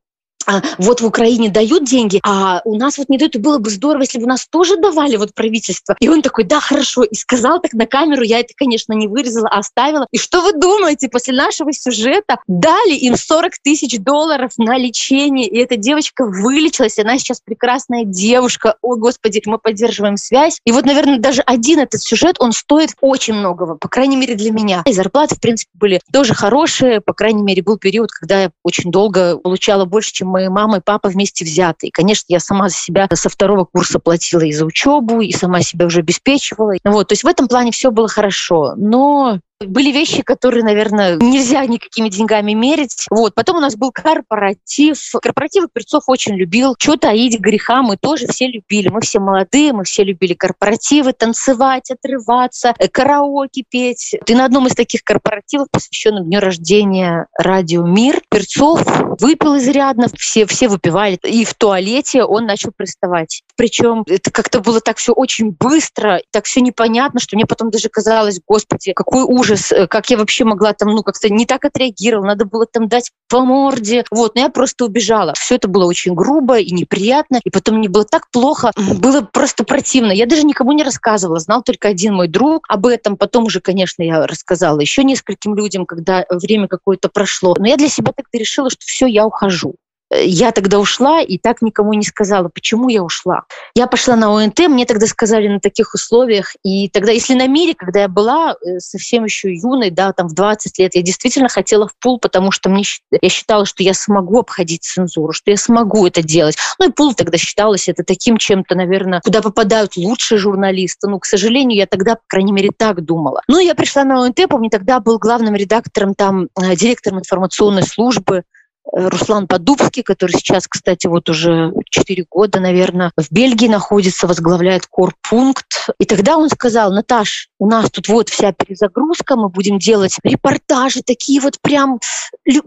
вот 0.77 1.01
в 1.01 1.05
Украине 1.05 1.50
дают 1.50 1.85
деньги, 1.85 2.19
а 2.23 2.62
у 2.65 2.75
нас 2.75 2.97
вот 2.97 3.09
не 3.09 3.17
дают. 3.17 3.35
И 3.35 3.39
было 3.39 3.57
бы 3.57 3.69
здорово, 3.69 4.01
если 4.01 4.19
бы 4.19 4.25
у 4.25 4.29
нас 4.29 4.47
тоже 4.47 4.77
давали 4.77 5.15
вот 5.15 5.33
правительство. 5.33 5.95
И 6.00 6.07
он 6.07 6.21
такой, 6.21 6.43
да, 6.43 6.59
хорошо. 6.59 7.03
И 7.03 7.15
сказал 7.15 7.59
так 7.62 7.73
на 7.73 7.85
камеру, 7.85 8.23
я 8.23 8.39
это, 8.39 8.53
конечно, 8.55 8.93
не 8.93 9.07
вырезала, 9.07 9.50
а 9.50 9.59
оставила. 9.59 10.07
И 10.12 10.17
что 10.17 10.41
вы 10.41 10.53
думаете, 10.53 11.09
после 11.09 11.33
нашего 11.33 11.71
сюжета 11.73 12.38
дали 12.47 12.95
им 12.95 13.15
40 13.15 13.53
тысяч 13.63 14.00
долларов 14.00 14.51
на 14.57 14.77
лечение, 14.77 15.47
и 15.47 15.57
эта 15.57 15.75
девочка 15.77 16.25
вылечилась, 16.25 17.00
она 17.00 17.17
сейчас 17.17 17.41
прекрасная 17.41 18.03
девушка. 18.05 18.75
О, 18.81 18.95
Господи, 18.95 19.41
мы 19.45 19.57
поддерживаем 19.57 20.17
связь. 20.17 20.59
И 20.65 20.71
вот, 20.71 20.85
наверное, 20.85 21.19
даже 21.19 21.41
один 21.41 21.79
этот 21.79 22.01
сюжет, 22.01 22.35
он 22.39 22.51
стоит 22.51 22.91
очень 23.01 23.33
многого, 23.33 23.75
по 23.75 23.88
крайней 23.88 24.15
мере, 24.15 24.35
для 24.35 24.51
меня. 24.51 24.83
И 24.85 24.93
зарплаты, 24.93 25.35
в 25.35 25.41
принципе, 25.41 25.71
были 25.73 26.01
тоже 26.12 26.33
хорошие. 26.33 27.01
По 27.01 27.13
крайней 27.13 27.43
мере, 27.43 27.62
был 27.62 27.77
период, 27.77 28.12
когда 28.12 28.43
я 28.43 28.51
очень 28.63 28.91
долго 28.91 29.38
получала 29.38 29.85
больше, 29.85 30.12
чем 30.13 30.32
мои 30.33 30.49
мама 30.49 30.77
и 30.77 30.81
папа 30.83 31.09
вместе 31.09 31.45
взяты. 31.45 31.87
И, 31.87 31.91
конечно, 31.91 32.25
я 32.27 32.39
сама 32.39 32.69
за 32.69 32.75
себя 32.75 33.07
со 33.13 33.29
второго 33.29 33.65
курса 33.65 33.99
платила 33.99 34.41
и 34.41 34.51
за 34.51 34.65
учебу, 34.65 35.21
и 35.21 35.31
сама 35.31 35.61
себя 35.61 35.85
уже 35.85 35.99
обеспечивала. 35.99 36.73
Вот, 36.83 37.07
то 37.07 37.13
есть 37.13 37.23
в 37.23 37.27
этом 37.27 37.47
плане 37.47 37.71
все 37.71 37.91
было 37.91 38.07
хорошо. 38.07 38.73
Но 38.75 39.39
Были 39.67 39.91
вещи, 39.91 40.22
которые, 40.22 40.63
наверное, 40.63 41.17
нельзя 41.17 41.65
никакими 41.65 42.10
деньгами 42.10 42.53
мерить. 42.53 43.05
Вот. 43.10 43.36
Потом 43.36 43.58
у 43.58 43.60
нас 43.60 43.75
был 43.75 43.91
корпоратив. 43.91 45.00
Корпоративы 45.22 45.67
Перцов 45.72 46.03
очень 46.08 46.36
любил. 46.36 46.75
Что 46.77 46.98
таить 46.98 47.39
греха, 47.39 47.82
мы 47.82 47.98
тоже 47.98 48.27
все 48.27 48.48
любили. 48.48 48.89
Мы 48.89 49.01
все 49.01 49.20
молодые, 49.20 49.74
мы 49.74 49.84
все 49.84 50.03
любили 50.03 50.34
корпоративы, 50.34 51.13
танцевать, 51.13 51.91
отрываться, 51.91 52.74
э, 52.77 52.88
караоке 52.88 53.63
петь. 53.70 54.15
И 54.25 54.36
на 54.36 54.46
одном 54.46 54.67
из 54.67 54.75
таких 54.75 55.03
корпоративов, 55.03 55.67
посвященном 55.72 56.25
дню 56.25 56.39
рождения 56.39 57.27
радио 57.38 57.86
«Мир», 57.86 58.22
Перцов 58.29 58.84
выпил 59.20 59.58
изрядно, 59.58 60.08
все, 60.17 60.46
все 60.46 60.67
выпивали. 60.67 61.20
И 61.24 61.46
в 61.46 61.53
туалете 61.53 62.24
он 62.24 62.46
начал 62.46 62.72
приставать. 62.75 63.43
Причем 63.55 64.03
это 64.08 64.32
как-то 64.32 64.60
было 64.60 64.79
так 64.82 64.98
все 64.98 65.13
очень 65.13 65.51
быстро, 65.51 66.22
так 66.32 66.46
все 66.46 66.62
непонятно, 66.62 67.20
что 67.20 67.36
мне 67.36 67.46
потом 67.46 67.70
даже 67.70 67.89
казалось, 67.89 68.39
господи, 68.46 68.93
какой 68.93 69.24
ужас, 69.24 69.52
э, 69.72 69.88
как 69.88 70.10
я 70.10 70.17
вообще 70.17 70.45
могла 70.45 70.74
там, 70.74 70.89
ну, 70.89 71.03
как-то 71.03 71.29
не 71.29 71.45
так 71.45 71.65
отреагировала, 71.65 72.27
надо 72.27 72.45
было 72.45 72.65
там 72.65 72.88
дать 72.88 73.12
по 73.29 73.41
морде. 73.41 74.05
Вот, 74.12 74.36
но 74.36 74.41
я 74.41 74.50
просто 74.50 74.86
убежала. 74.86 75.33
Все 75.36 75.55
это 75.55 75.67
было 75.67 75.86
очень 75.86 76.13
грубо 76.13 76.60
и 76.60 76.72
неприятно, 76.72 77.39
и 77.43 77.50
потом 77.50 77.77
мне 77.77 77.89
было 77.89 78.05
так 78.05 78.29
плохо, 78.31 78.72
было 78.77 79.22
просто 79.22 79.63
противно. 79.63 80.12
Я 80.12 80.25
даже 80.25 80.43
никому 80.43 80.72
не 80.72 80.83
рассказывала, 80.83 81.39
знал 81.39 81.63
только 81.63 81.88
один 81.88 82.15
мой 82.15 82.27
друг 82.27 82.65
об 82.69 82.86
этом. 82.86 83.17
Потом 83.17 83.45
уже, 83.45 83.60
конечно, 83.60 84.03
я 84.03 84.25
рассказала 84.27 84.79
еще 84.79 85.03
нескольким 85.03 85.55
людям, 85.55 85.86
когда 85.86 86.25
время 86.29 86.67
какое-то 86.67 87.10
прошло. 87.10 87.55
Но 87.57 87.67
я 87.67 87.77
для 87.77 87.89
себя 87.89 88.12
так 88.15 88.25
решила, 88.33 88.69
что 88.69 88.81
все, 88.86 89.05
я 89.07 89.25
ухожу 89.25 89.75
я 90.12 90.51
тогда 90.51 90.79
ушла 90.79 91.22
и 91.22 91.38
так 91.38 91.62
никому 91.62 91.93
не 91.93 92.03
сказала, 92.03 92.50
почему 92.50 92.89
я 92.89 93.03
ушла. 93.03 93.43
Я 93.75 93.88
пошла 93.88 94.15
на 94.15 94.29
ОНТ, 94.31 94.60
мне 94.67 94.86
тогда 94.86 95.07
сказали 95.07 95.48
на 95.48 95.60
таких 95.60 95.93
условиях. 95.93 96.55
И 96.63 96.89
тогда, 96.89 97.12
если 97.12 97.33
на 97.33 97.48
мире, 97.48 97.74
когда 97.75 98.01
я 98.01 98.07
была 98.07 98.53
э, 98.53 98.79
совсем 98.79 99.25
еще 99.25 99.53
юной, 99.53 99.89
да, 99.89 100.13
там 100.13 100.27
в 100.27 100.33
20 100.33 100.79
лет, 100.79 100.95
я 100.95 101.01
действительно 101.01 101.50
хотела 101.50 101.88
в 101.88 101.95
пул, 102.00 102.19
потому 102.19 102.51
что 102.51 102.69
мне, 102.69 102.83
я 103.12 103.29
считала, 103.29 103.65
что 103.65 103.83
я 103.83 103.93
смогу 103.93 104.39
обходить 104.39 104.83
цензуру, 104.83 105.33
что 105.33 105.51
я 105.51 105.57
смогу 105.57 106.05
это 106.05 106.22
делать. 106.22 106.57
Ну 106.79 106.89
и 106.89 106.91
пул 106.91 107.13
тогда 107.13 107.38
считалось 107.38 107.89
это 107.89 108.03
таким 108.03 108.38
чем-то, 108.38 108.75
наверное, 108.75 109.22
куда 109.22 109.41
попадают 109.41 109.95
лучшие 109.98 110.38
журналисты. 110.38 111.07
Ну, 111.07 111.19
к 111.19 111.25
сожалению, 111.25 111.77
я 111.77 111.88
тогда, 111.88 112.15
по 112.15 112.22
крайней 112.27 112.51
мере, 112.51 112.69
так 112.75 113.03
думала. 113.03 113.41
Ну, 113.48 113.60
я 113.60 113.75
пришла 113.75 114.03
на 114.03 114.24
ОНТ, 114.24 114.48
помню, 114.50 114.69
тогда 114.69 115.00
был 115.00 115.17
главным 115.17 115.55
редактором, 115.55 116.13
там, 116.13 116.48
э, 116.60 116.75
директором 116.75 117.19
информационной 117.19 117.83
службы 117.83 118.43
Э, 118.43 118.62
Руслан 118.91 119.47
Подубский, 119.47 120.03
который 120.03 120.33
сейчас, 120.33 120.67
кстати, 120.67 121.07
вот 121.07 121.29
уже 121.29 121.73
4 121.89 122.25
года, 122.29 122.59
наверное, 122.59 123.11
в 123.17 123.31
Бельгии 123.31 123.67
находится, 123.67 124.27
возглавляет 124.27 124.87
корпункт. 124.87 125.89
И 125.99 126.05
тогда 126.05 126.37
он 126.37 126.49
сказал, 126.49 126.91
Наташ, 126.91 127.49
у 127.59 127.67
нас 127.67 127.89
тут 127.89 128.07
вот 128.09 128.29
вся 128.29 128.51
перезагрузка, 128.51 129.35
мы 129.35 129.49
будем 129.49 129.79
делать 129.79 130.17
репортажи 130.23 131.01
такие 131.01 131.39
вот 131.39 131.59
прям 131.61 131.99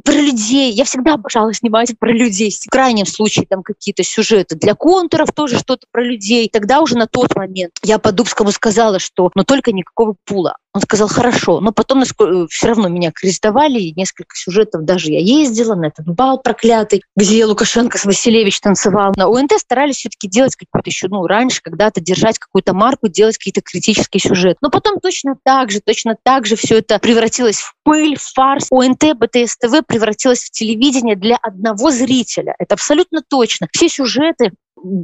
про 0.05 0.15
людей. 0.15 0.73
Я 0.73 0.85
всегда 0.85 1.15
обожала 1.15 1.53
снимать 1.53 1.97
про 1.99 2.11
людей. 2.11 2.51
В 2.51 2.71
крайнем 2.71 3.07
случае 3.07 3.47
там 3.47 3.63
какие-то 3.63 4.03
сюжеты 4.03 4.57
для 4.57 4.75
контуров, 4.75 5.33
тоже 5.33 5.59
что-то 5.59 5.87
про 5.93 6.03
людей. 6.03 6.49
Тогда 6.51 6.81
уже 6.81 6.97
на 6.97 7.07
тот 7.07 7.37
момент 7.37 7.73
я 7.83 7.99
Подубскому 7.99 8.53
сказала, 8.53 8.99
что 8.99 9.31
но 9.35 9.45
только 9.45 9.73
никакого 9.73 10.17
пула. 10.25 10.57
Он 10.73 10.83
сказал, 10.83 11.09
хорошо, 11.09 11.61
но 11.61 11.73
потом 11.73 12.03
э, 12.03 12.47
все 12.51 12.67
равно 12.69 12.89
меня 12.89 13.11
крестовали, 13.11 13.81
и 13.81 13.95
несколько 13.99 14.37
сюжетов 14.37 14.85
даже 14.85 15.11
я 15.11 15.21
ездила 15.21 15.75
на 15.75 15.87
этот 15.87 16.06
бал 16.07 16.41
проклятый, 16.41 17.03
где 17.17 17.45
Лукашенко 17.45 17.99
с 17.99 18.05
Василевич 18.05 18.61
танцевал. 18.61 19.13
На 19.17 19.27
ОНТ 19.27 19.53
старались 19.59 19.97
все-таки 19.97 20.29
делать 20.29 20.57
какой-то 20.57 20.89
еще, 20.89 21.09
ну, 21.09 21.27
раньше 21.27 21.61
когда-то 21.63 22.01
держать 22.01 22.39
какую-то 22.39 22.75
марку, 22.75 23.09
делать 23.09 23.37
какие-то 23.37 23.61
критические 23.61 24.21
сюжеты. 24.21 24.57
Но 24.61 24.71
потом 24.71 25.01
точно 25.01 25.37
так 25.43 25.71
же, 25.71 25.81
точно 25.81 26.17
так 26.23 26.47
же 26.47 26.57
все 26.57 26.79
это 26.79 26.99
превратилось 26.99 27.61
в 27.61 27.75
пыль, 27.83 28.17
в 28.17 28.23
фарс. 28.23 28.69
ОНТ, 28.71 29.17
БТС 29.17 29.57
ТВ 29.59 29.85
превратилось 29.87 30.45
в 30.45 30.51
телевидение 30.51 31.17
для 31.17 31.37
одного 31.37 31.91
зрителя. 31.91 32.55
Это 32.59 32.75
абсолютно 32.75 33.23
точно. 33.29 33.69
Все 33.73 33.89
сюжеты 33.89 34.53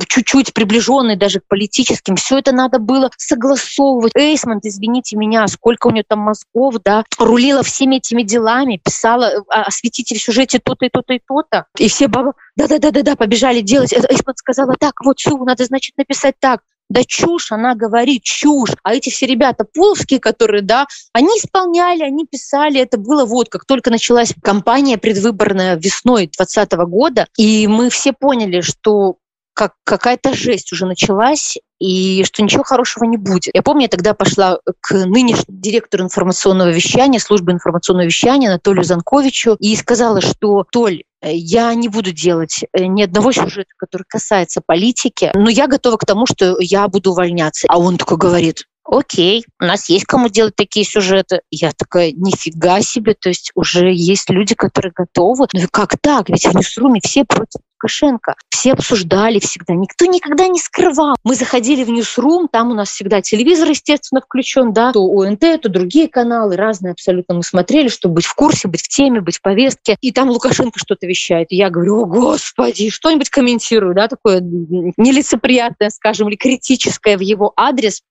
чуть-чуть 0.09 0.53
приближенный 0.55 1.17
даже 1.17 1.41
к 1.41 1.49
политическим, 1.49 2.17
все 2.17 2.39
это 2.39 2.53
надо 2.53 2.79
было 2.79 3.11
согласовывать. 3.17 4.13
Эйсмонт, 4.15 4.65
извините 4.65 5.17
меня, 5.17 5.47
сколько 5.49 5.89
у 5.89 5.91
нее 5.91 6.05
там 6.07 6.21
мозгов, 6.21 6.77
да, 6.85 7.05
рулила 7.19 7.63
всеми 7.63 7.97
этими 7.97 8.23
делами, 8.23 8.81
писала, 8.83 9.25
э, 9.25 9.43
осветите 9.49 10.15
в 10.15 10.23
сюжете 10.23 10.59
то-то 10.59 10.87
и 10.87 10.89
то-то 10.89 11.15
и 11.15 11.21
то-то. 11.27 11.67
И 11.79 11.89
все 11.89 12.09
бабы, 12.09 12.33
да-да-да-да-да, 12.57 13.17
побежали 13.17 13.61
делать. 13.61 13.93
Эйсмонт 13.93 14.39
сказала, 14.39 14.75
так, 14.79 14.95
вот, 15.05 15.19
все, 15.19 15.37
надо, 15.37 15.65
значит, 15.65 15.97
написать 15.97 16.35
так. 16.41 16.61
Да 16.93 17.05
чушь, 17.07 17.53
она 17.53 17.75
говорит, 17.75 18.23
чушь. 18.23 18.73
А 18.83 18.95
эти 18.95 19.09
все 19.09 19.25
ребята 19.25 19.65
пуловские, 19.65 20.21
которые, 20.21 20.61
да, 20.61 20.87
они 21.15 21.29
исполняли, 21.39 22.03
они 22.03 22.27
писали. 22.27 22.81
Это 22.81 22.99
было 22.99 23.25
вот, 23.25 23.49
как 23.49 23.65
только 23.65 23.91
началась 23.91 24.35
кампания 24.43 24.99
предвыборная 24.99 25.77
весной 25.77 26.27
2020 26.27 26.73
года, 26.91 27.27
и 27.39 27.67
мы 27.67 27.89
все 27.89 28.13
поняли, 28.13 28.61
что 28.61 29.17
как 29.63 29.75
какая-то 29.85 30.35
жесть 30.35 30.73
уже 30.73 30.87
началась, 30.87 31.57
и 31.79 32.25
что 32.25 32.43
ничего 32.43 32.65
хорошего 32.65 33.05
не 33.05 33.17
будет. 33.17 33.55
Я 33.55 33.63
помню, 33.63 33.83
я 33.83 33.89
тогда 33.89 34.13
пошла 34.13 34.59
к 34.81 34.93
нынешнему 34.93 35.61
директору 35.61 36.03
информационного 36.03 36.71
вещания, 36.71 37.21
службы 37.21 37.53
информационного 37.53 38.07
вещания 38.07 38.49
Анатолию 38.49 38.83
Занковичу, 38.83 39.57
и 39.61 39.77
сказала, 39.77 40.21
что, 40.21 40.65
Толь, 40.73 41.05
я 41.23 41.73
не 41.75 41.89
буду 41.89 42.11
делать 42.11 42.65
э, 42.73 42.87
ни 42.87 43.03
одного 43.05 43.31
сюжета, 43.31 43.71
который 43.77 44.05
касается 44.09 44.61
политики, 44.65 45.31
но 45.35 45.49
я 45.49 45.69
готова 45.69 45.97
к 45.97 46.05
тому, 46.05 46.27
что 46.27 46.57
я 46.59 46.89
буду 46.89 47.13
увольняться. 47.13 47.69
А 47.69 47.79
он 47.79 47.99
такой 47.99 48.17
говорит, 48.17 48.67
окей, 48.85 49.45
у 49.61 49.65
нас 49.65 49.89
есть 49.89 50.05
кому 50.05 50.29
делать 50.29 50.57
такие 50.57 50.85
сюжеты. 50.85 51.41
Я 51.51 51.73
такая, 51.73 52.13
нифига 52.13 52.81
себе, 52.81 53.15
то 53.15 53.29
есть 53.29 53.53
уже 53.55 53.93
есть 53.93 54.31
люди, 54.31 54.55
которые 54.55 54.93
готовы. 54.95 55.47
Ну 55.53 55.61
и 55.61 55.67
как 55.71 55.97
так? 56.01 56.29
Ведь 56.29 56.47
в 56.47 56.55
Ньюсруме 56.55 57.01
все 57.03 57.25
против 57.25 57.61
Лукашенко. 57.83 58.37
Все 58.51 58.73
обсуждали 58.73 59.41
всегда, 59.41 59.75
никто 59.75 60.07
никогда 60.07 60.47
не 60.47 60.61
скрывал. 60.61 61.17
Мы 61.25 61.35
заходили 61.35 61.83
в 61.83 61.91
Ньюсрум, 61.91 62.49
там 62.49 62.71
у 62.71 62.75
нас 62.75 62.91
всегда 62.91 63.21
телевизор, 63.21 63.69
естественно, 63.69 64.21
включен, 64.21 64.73
да, 64.73 64.93
то 64.93 65.05
ОНТ, 65.05 65.63
то 65.63 65.69
другие 65.69 66.09
каналы, 66.09 66.57
разные 66.57 66.93
абсолютно 66.93 67.35
мы 67.35 67.43
смотрели, 67.43 67.89
чтобы 67.89 68.17
быть 68.17 68.27
в 68.27 68.35
курсе, 68.35 68.69
быть 68.69 68.83
в 68.83 68.89
теме, 68.89 69.21
быть 69.21 69.39
в 69.39 69.43
повестке. 69.43 69.97
И 70.01 70.13
там 70.13 70.31
Лукашенко 70.31 70.79
что-то 70.79 71.07
вещает. 71.07 71.49
И 71.51 71.57
я 71.57 71.71
говорю, 71.71 72.03
о, 72.03 72.05
господи, 72.05 72.91
что-нибудь 72.91 73.31
комментирую, 73.31 73.95
да, 73.95 74.07
такое 74.07 74.41
нелицеприятное, 74.41 75.91
скажем, 75.91 76.29
или 76.29 76.37
критическое 76.37 77.17
в 77.17 77.21
его 77.21 77.53
адрес. 77.57 78.03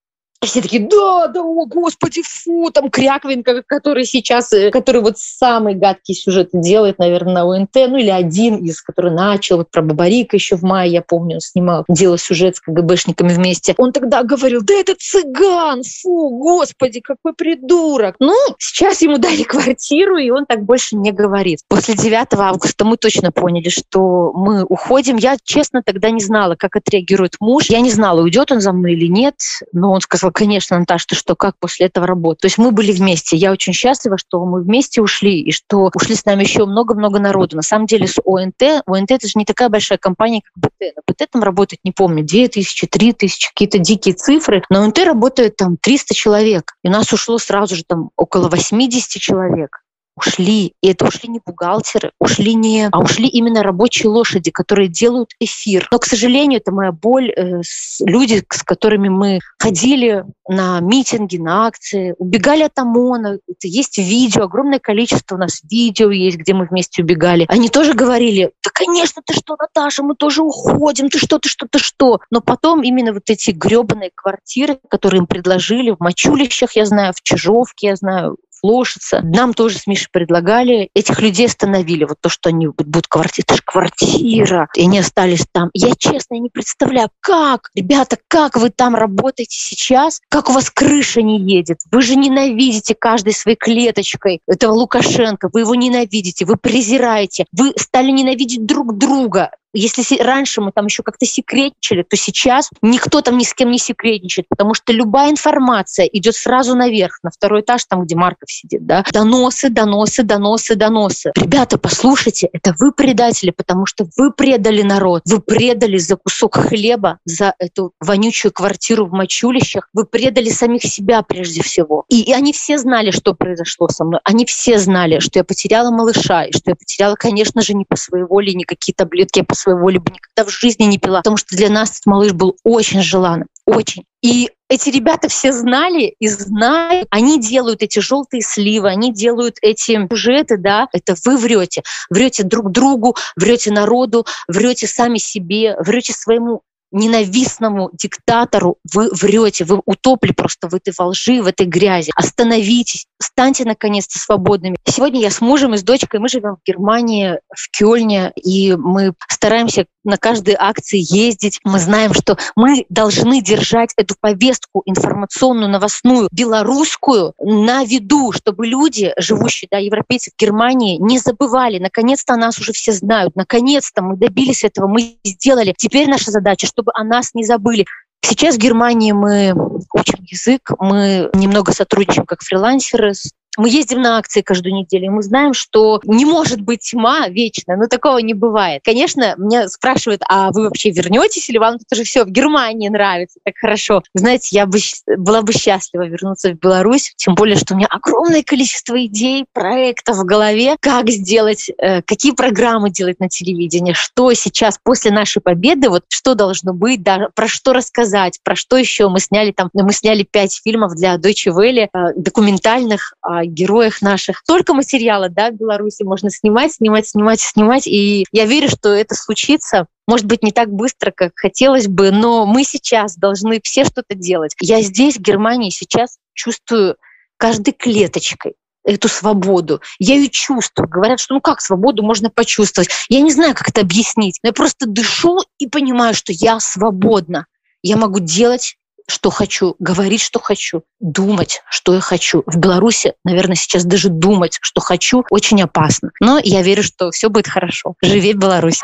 Все 0.43 0.60
такие, 0.60 0.88
да, 0.88 1.27
да, 1.27 1.41
о, 1.43 1.67
господи, 1.67 2.24
фу, 2.24 2.71
там 2.71 2.89
Кряквин, 2.89 3.43
который 3.43 4.05
сейчас, 4.05 4.51
э, 4.53 4.71
который 4.71 5.01
вот 5.01 5.19
самый 5.19 5.75
гадкий 5.75 6.15
сюжет 6.15 6.50
делает, 6.51 6.98
наверное, 6.98 7.36
на 7.36 7.43
ОНТ, 7.43 7.75
ну 7.75 7.98
или 7.98 8.10
один 8.10 8.55
из, 8.57 8.81
который 8.81 9.12
начал, 9.12 9.57
вот 9.57 9.69
про 9.69 9.83
Бабарика 9.83 10.36
еще 10.36 10.55
в 10.55 10.63
мае, 10.63 10.93
я 10.93 11.03
помню, 11.03 11.36
он 11.36 11.41
снимал, 11.41 11.86
делал 11.88 12.17
сюжет 12.17 12.55
с 12.55 12.60
КГБшниками 12.60 13.31
вместе. 13.31 13.75
Он 13.77 13.91
тогда 13.91 14.24
говорил, 14.24 14.62
да 14.63 14.74
это 14.74 14.95
цыган, 14.98 15.83
фу, 15.83 16.31
господи, 16.31 17.01
какой 17.01 17.33
придурок. 17.33 18.15
Ну, 18.19 18.33
сейчас 18.57 19.03
ему 19.03 19.19
дали 19.19 19.43
квартиру, 19.43 20.17
и 20.17 20.31
он 20.31 20.48
так 20.48 20.63
больше 20.63 20.95
не 20.95 21.12
говорит. 21.12 21.60
После 21.67 21.93
9 21.93 22.33
августа 22.33 22.83
мы 22.83 22.98
точно 22.98 23.31
поняли, 23.31 23.69
что 23.69 24.33
мы 24.33 24.63
уходим. 24.63 25.17
Я, 25.17 25.38
честно, 25.43 25.83
тогда 25.86 26.10
не 26.10 26.21
знала, 26.21 26.55
как 26.55 26.75
отреагирует 26.75 27.36
муж. 27.39 27.65
Я 27.69 27.81
не 27.81 27.91
знала, 27.91 28.21
уйдет 28.21 28.51
он 28.51 28.60
за 28.60 28.74
мной 28.74 28.93
или 28.93 29.05
нет, 29.05 29.36
но 29.71 29.91
он 29.91 30.01
сказал, 30.01 30.31
конечно, 30.32 30.78
Наташа, 30.80 31.08
ты 31.10 31.16
что, 31.16 31.36
как 31.36 31.56
после 31.60 31.88
этого 31.88 32.08
работать? 32.08 32.42
То 32.42 32.46
есть 32.48 32.58
мы 32.58 32.72
были 32.72 32.92
вместе. 32.92 33.38
Я 33.38 33.52
очень 33.52 33.74
счастлива, 33.74 34.18
что 34.18 34.46
мы 34.46 34.62
вместе 34.62 35.02
ушли, 35.02 35.40
и 35.42 35.52
что 35.52 35.90
ушли 35.94 36.16
с 36.16 36.26
нами 36.26 36.44
еще 36.44 36.66
много-много 36.66 37.20
народу. 37.20 37.56
На 37.56 37.62
самом 37.62 37.86
деле 37.86 38.08
с 38.08 38.20
ОНТ, 38.24 38.84
ОНТ 38.86 39.12
это 39.12 39.28
же 39.28 39.34
не 39.36 39.46
такая 39.46 39.70
большая 39.70 39.98
компания, 39.98 40.42
как 40.44 40.64
БТ. 40.64 40.96
На 40.96 41.02
БТ 41.08 41.32
там 41.32 41.44
работает, 41.44 41.80
не 41.84 41.92
помню, 41.92 42.24
2000, 42.24 42.88
3000, 42.88 43.50
какие-то 43.50 43.80
дикие 43.80 44.16
цифры. 44.16 44.64
На 44.70 44.84
ОНТ 44.84 45.00
работает 45.00 45.56
там 45.56 45.78
300 45.78 46.14
человек. 46.14 46.74
И 46.84 46.88
у 46.88 46.92
нас 46.92 47.12
ушло 47.14 47.38
сразу 47.38 47.76
же 47.76 47.84
там 47.84 48.12
около 48.16 48.50
80 48.50 49.22
человек 49.22 49.81
ушли. 50.15 50.74
И 50.82 50.89
это 50.89 51.06
ушли 51.06 51.30
не 51.30 51.39
бухгалтеры, 51.46 52.12
ушли 52.20 52.53
не, 52.53 52.89
а 52.91 53.00
ушли 53.00 53.27
именно 53.27 53.63
рабочие 53.63 54.10
лошади, 54.10 54.51
которые 54.51 54.88
делают 54.88 55.32
эфир. 55.39 55.88
Но, 55.91 56.00
к 56.00 56.06
сожалению, 56.06 56.60
это 56.60 56.72
моя 56.72 56.91
боль. 56.91 57.32
Э, 57.32 57.62
с, 57.63 58.01
люди, 58.01 58.44
с 58.51 58.63
которыми 58.63 59.10
мы 59.10 59.39
ходили 59.60 60.25
на 60.48 60.80
митинги, 60.80 61.38
на 61.38 61.68
акции, 61.68 62.15
убегали 62.18 62.63
от 62.63 62.77
ОМОНа. 62.77 63.39
Это 63.48 63.68
есть 63.68 63.98
видео, 63.98 64.44
огромное 64.44 64.80
количество 64.80 65.36
у 65.36 65.38
нас 65.38 65.62
видео 65.70 66.12
есть, 66.12 66.38
где 66.38 66.53
мы 66.53 66.65
вместе 66.65 67.03
убегали. 67.03 67.46
Они 67.48 67.70
тоже 67.70 67.94
говорили, 67.94 68.51
да, 68.63 68.72
конечно, 68.74 69.22
ты 69.25 69.34
что, 69.34 69.56
Наташа, 69.58 70.03
мы 70.03 70.15
тоже 70.15 70.41
уходим, 70.41 71.10
ты 71.10 71.20
что, 71.20 71.39
ты 71.39 71.50
что, 71.50 71.68
ты 71.70 71.80
что. 71.80 72.20
Но 72.30 72.41
потом 72.41 72.84
именно 72.84 73.13
вот 73.13 73.30
эти 73.30 73.51
гребаные 73.51 74.12
квартиры, 74.13 74.80
которые 74.89 75.20
им 75.20 75.27
предложили 75.27 75.91
в 75.91 76.00
Мачулищах, 76.00 76.75
я 76.75 76.86
знаю, 76.86 77.13
в 77.13 77.22
Чижовке, 77.22 77.88
я 77.88 77.96
знаю, 77.96 78.38
слушаться. 78.62 79.22
Нам 79.22 79.53
тоже 79.53 79.80
с 79.80 79.88
Мишей 79.88 80.08
предлагали. 80.12 80.89
Этих 80.94 81.20
людей 81.22 81.48
остановили. 81.48 82.06
Вот 82.06 82.18
то, 82.22 82.30
что 82.30 82.50
они 82.50 82.68
будут 82.68 83.08
квартира. 83.08 83.46
Это 83.48 83.56
же 83.56 83.62
квартира. 83.65 84.68
И 84.75 84.84
они 84.84 85.00
остались 85.00 85.46
там. 85.51 85.70
Я 85.74 85.94
честно 85.98 86.36
не 86.36 86.50
представляю, 86.50 87.10
как, 87.20 87.70
ребята, 87.75 88.18
как 88.27 88.58
вы 88.58 88.70
там 88.70 88.96
работаете 88.96 89.58
сейчас? 89.58 90.22
Как 90.30 90.50
у 90.50 90.53
вас 90.53 90.70
крыша 90.70 91.22
не 91.22 91.39
едет? 91.39 91.80
Вы 91.91 92.01
же 92.01 92.15
ненавидите 92.15 92.96
каждой 92.96 93.34
своей 93.34 93.58
клеточкой 93.58 94.41
этого 94.48 94.74
Лукашенко. 94.74 95.50
Вы 95.51 95.62
его 95.62 95.75
ненавидите, 95.75 96.46
вы 96.46 96.58
презираете. 96.58 97.46
Вы 97.51 97.74
стали 97.77 98.12
ненавидеть 98.12 98.65
друг 98.65 98.98
друга. 98.98 99.51
Если 99.74 100.18
раньше 100.18 100.62
мы 100.62 100.72
там 100.72 100.86
еще 100.86 101.04
как-то 101.04 101.25
секретничали, 101.25 102.04
то 102.04 102.18
сейчас 102.18 102.70
никто 102.82 103.22
там 103.22 103.38
ни 103.38 103.44
с 103.44 103.54
кем 103.54 103.72
не 103.72 103.80
секретничает, 103.80 104.48
потому 104.50 104.74
что 104.74 104.92
любая 104.92 105.32
информация 105.32 106.06
идет 106.06 106.36
сразу 106.36 106.75
наверх, 106.75 107.20
на 107.24 107.32
второй 107.32 107.62
этаж, 107.62 107.86
там, 107.86 108.04
где 108.04 108.16
Марков 108.16 108.51
сидит, 108.51 108.86
да. 108.86 109.04
Доносы, 109.12 109.70
доносы, 109.70 110.24
доносы, 110.24 110.75
доносы. 110.75 111.32
Ребята, 111.36 111.78
послушайте, 111.78 112.50
это 112.51 112.75
вы 112.80 112.92
предатели, 112.92 113.51
потому 113.51 113.86
что 113.86 114.08
вы 114.18 114.32
предали 114.32 114.82
народ, 114.82 115.24
вы 115.25 115.40
предали 115.40 115.98
за 115.98 116.16
кусок 116.18 116.56
хлеба, 116.58 117.20
за 117.25 117.54
эту 117.60 117.94
вонючую 118.00 118.51
квартиру 118.51 119.06
в 119.06 119.12
мочулищах, 119.12 119.90
вы 119.94 120.06
предали 120.06 120.50
самих 120.50 120.84
себя 120.84 121.22
прежде 121.22 121.63
всего. 121.63 122.06
И, 122.10 122.22
и 122.22 122.34
они 122.34 122.54
все 122.54 122.78
знали, 122.78 123.12
что 123.12 123.34
произошло 123.34 123.88
со 123.88 124.04
мной. 124.04 124.20
Они 124.24 124.46
все 124.46 124.80
знали, 124.80 125.20
что 125.20 125.40
я 125.40 125.44
потеряла 125.44 125.92
малыша, 125.92 126.46
и 126.46 126.51
что 126.51 126.72
я 126.72 126.75
потеряла, 126.75 127.16
конечно 127.16 127.62
же, 127.62 127.74
не 127.74 127.86
по 127.86 127.96
своей 127.96 128.25
воле, 128.25 128.54
никакие 128.54 128.94
таблетки, 128.94 129.40
я 129.40 129.46
по 129.46 129.56
своей 129.62 129.77
воле 129.77 130.00
бы 130.00 130.12
никогда 130.12 130.50
в 130.50 130.53
жизни 130.53 130.84
не 130.84 130.98
пила, 130.98 131.20
потому 131.20 131.38
что 131.38 131.56
для 131.56 131.70
нас 131.70 131.91
этот 131.91 132.06
малыш 132.06 132.34
был 132.34 132.58
очень 132.63 133.01
желанным, 133.01 133.48
очень. 133.65 134.06
И 134.22 134.51
эти 134.70 134.89
ребята 134.89 135.27
все 135.27 135.51
знали 135.51 136.15
и 136.20 136.27
знают, 136.27 137.08
они 137.10 137.39
делают 137.39 137.82
эти 137.82 138.00
желтые 138.00 138.41
сливы, 138.41 138.89
они 138.89 139.12
делают 139.13 139.58
эти 139.62 140.08
сюжеты, 140.10 140.58
да, 140.58 140.88
это 140.94 141.15
вы 141.25 141.38
врете. 141.38 141.84
Врете 142.10 142.44
друг 142.44 142.72
другу, 142.72 143.15
врете 143.36 143.72
народу, 143.72 144.25
врете 144.48 144.88
сами 144.88 145.18
себе, 145.18 145.75
врете 145.80 146.13
своему 146.13 146.62
ненавистному 146.91 147.89
диктатору 147.93 148.77
вы 148.93 149.10
врете, 149.12 149.63
вы 149.65 149.81
утопли 149.86 150.31
просто 150.31 150.69
в 150.69 150.75
этой 150.75 150.93
волжи, 150.98 151.41
в 151.41 151.48
этой 151.48 151.65
грязи. 151.65 152.12
Остановитесь, 152.15 153.05
станьте 153.19 153.65
наконец-то 153.65 154.19
свободными. 154.19 154.77
Сегодня 154.86 155.21
я 155.21 155.31
с 155.31 155.41
мужем 155.41 155.74
и 155.74 155.77
с 155.77 155.83
дочкой, 155.83 156.19
мы 156.19 156.27
живем 156.27 156.55
в 156.55 156.67
Германии, 156.67 157.39
в 157.50 157.71
Кёльне, 157.71 158.31
и 158.36 158.75
мы 158.75 159.13
стараемся 159.29 159.86
на 160.03 160.17
каждой 160.17 160.55
акции 160.58 161.00
ездить. 161.00 161.60
Мы 161.63 161.79
знаем, 161.79 162.13
что 162.13 162.38
мы 162.55 162.86
должны 162.89 163.41
держать 163.41 163.91
эту 163.98 164.15
повестку 164.20 164.81
информационную, 164.86 165.70
новостную, 165.70 166.27
белорусскую 166.31 167.34
на 167.39 167.84
виду, 167.84 168.31
чтобы 168.31 168.67
люди, 168.67 169.13
живущие, 169.17 169.67
да, 169.72 169.77
европейцы 169.77 170.31
в 170.31 170.39
Германии, 170.39 170.98
не 170.98 171.20
забывали. 171.20 171.79
Наконец-то 171.79 172.36
нас 172.36 172.60
уже 172.60 172.74
все 172.74 172.91
знают. 172.91 173.36
Наконец-то 173.36 174.01
мы 174.01 174.17
добились 174.17 174.63
этого, 174.63 174.88
мы 174.88 175.17
сделали. 175.24 175.74
Теперь 175.77 176.10
наша 176.10 176.31
задача, 176.31 176.67
чтобы 176.67 176.91
о 176.96 177.03
нас 177.03 177.34
не 177.34 177.43
забыли. 177.43 177.86
Сейчас 178.24 178.55
в 178.55 178.60
Германии 178.60 179.12
мы 179.12 179.53
учим 179.93 180.24
язык, 180.24 180.72
мы 180.79 181.29
немного 181.34 181.72
сотрудничаем 181.72 182.25
как 182.25 182.41
фрилансеры 182.41 183.13
с 183.13 183.31
мы 183.58 183.70
ездим 183.70 184.01
на 184.01 184.17
акции 184.17 184.41
каждую 184.41 184.74
неделю, 184.74 185.12
мы 185.12 185.24
знаем, 185.24 185.53
что 185.53 186.00
не 186.05 186.25
может 186.25 186.62
быть 186.62 186.91
тьма 186.91 187.27
вечно, 187.27 187.75
но 187.75 187.88
такого 187.88 188.17
не 188.20 188.34
бывает. 188.34 188.81
Конечно, 188.84 189.36
меня 189.38 189.67
спрашивают, 189.67 190.22
а 190.27 190.51
вы 190.51 190.63
вообще 190.63 190.91
вернетесь 190.91 191.50
или 191.50 191.58
вам 191.58 191.77
тут 191.77 191.88
уже 191.91 192.03
все 192.03 192.24
в 192.24 192.29
Германии 192.29 192.89
нравится 192.89 193.39
так 193.43 193.55
хорошо? 193.60 194.03
Знаете, 194.13 194.50
я 194.51 194.65
бы, 194.65 194.77
была 195.17 195.41
бы 195.41 195.53
счастлива 195.53 196.08
вернуться 196.08 196.51
в 196.51 196.60
Беларусь, 196.60 197.13
тем 197.17 197.36
более, 197.36 197.58
что 197.58 197.74
у 197.74 197.77
меня 197.77 197.88
огромное 197.89 198.43
количество 198.43 199.03
идей, 199.05 199.46
проектов 199.53 200.17
в 200.17 200.24
голове, 200.24 200.77
как 200.79 201.10
сделать, 201.10 201.70
э, 201.77 202.01
какие 202.01 202.31
программы 202.31 202.89
делать 202.89 203.20
на 203.20 203.29
телевидении, 203.29 203.93
что 203.93 204.34
сейчас 204.34 204.79
после 204.81 205.12
нашей 205.12 205.41
победы, 205.41 205.89
вот 205.89 206.05
что 206.10 206.36
должно 206.36 206.74
быть, 206.74 207.03
да, 207.03 207.29
про 207.36 207.48
что 207.48 207.74
рассказать, 207.74 208.39
про 208.43 208.55
что 208.55 208.77
еще. 208.77 209.10
Мы 209.10 209.20
сняли 209.20 209.51
там, 209.51 209.70
мы 209.74 209.93
сняли 209.93 210.24
пять 210.24 210.60
фильмов 210.63 210.96
для 210.96 211.15
Deutsche 211.15 211.51
Welle, 211.53 211.89
э, 211.93 213.40
документальных, 213.41 213.62
героях 213.62 214.01
наших. 214.01 214.39
Столько 214.39 214.74
материала, 214.74 215.29
да, 215.29 215.51
в 215.51 215.55
Беларуси 215.55 216.03
можно 216.03 216.29
снимать, 216.29 216.74
снимать, 216.74 217.07
снимать, 217.07 217.39
снимать. 217.39 217.88
И 217.88 218.25
я 218.31 218.45
верю, 218.45 218.69
что 218.69 218.89
это 218.89 219.15
случится 219.15 219.88
может 220.07 220.25
быть, 220.25 220.43
не 220.43 220.51
так 220.51 220.69
быстро, 220.69 221.12
как 221.15 221.31
хотелось 221.36 221.88
бы, 221.88 222.12
но 222.12 222.45
мы 222.45 222.65
сейчас 222.65 223.15
должны 223.15 223.62
все 223.63 223.86
что-то 223.86 224.13
делать. 224.13 224.53
Я 224.60 224.81
здесь, 224.81 225.15
в 225.15 225.21
Германии, 225.21 225.69
сейчас 225.69 226.17
чувствую 226.33 226.98
каждой 227.38 227.71
клеточкой 227.71 228.55
эту 228.83 229.07
свободу. 229.07 229.79
Я 230.00 230.15
ее 230.15 230.27
чувствую. 230.27 230.89
Говорят, 230.89 231.21
что 231.21 231.36
ну 231.36 231.39
как 231.39 231.62
свободу 231.62 232.03
можно 232.03 232.29
почувствовать? 232.29 232.89
Я 233.07 233.21
не 233.21 233.31
знаю, 233.31 233.53
как 233.55 233.69
это 233.69 233.81
объяснить. 233.81 234.39
Но 234.43 234.50
я 234.50 234.53
просто 234.53 234.86
дышу 234.86 235.39
и 235.60 235.67
понимаю, 235.67 236.13
что 236.13 236.33
я 236.33 236.60
свободна. 236.60 237.45
Я 237.82 237.95
могу 237.95 238.19
делать 238.19 238.75
что 239.08 239.30
хочу, 239.30 239.76
говорить, 239.80 240.22
что 240.22 240.40
хочу, 240.40 240.84
думать, 241.00 241.62
что 241.70 241.94
я 241.94 242.02
хочу. 242.02 242.44
В 242.46 242.58
Беларуси, 242.58 243.14
наверное, 243.24 243.56
сейчас 243.56 243.86
даже 243.86 244.10
думать, 244.10 244.58
что 244.62 244.82
хочу, 244.82 245.24
очень 245.30 245.62
опасно. 245.62 246.12
Но 246.20 246.40
я 246.44 246.62
верю, 246.62 246.84
что 246.84 247.12
все 247.12 247.30
будет 247.30 247.48
хорошо. 247.48 247.96
Живи 248.02 248.34
Беларусь! 248.34 248.82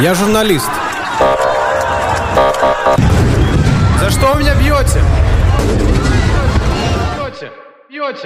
Я 0.00 0.14
журналист. 0.14 0.68
За 4.00 4.10
что 4.10 4.32
вы 4.32 4.40
меня 4.40 4.54
бьете? 4.54 5.00
Бьете, 7.16 7.52
бьете. 7.88 8.20